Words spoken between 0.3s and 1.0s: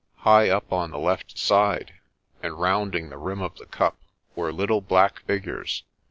up on the